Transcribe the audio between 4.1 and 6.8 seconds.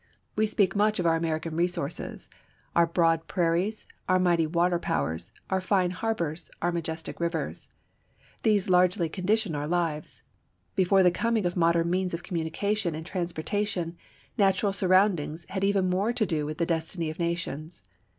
mighty water powers, our fine harbors, our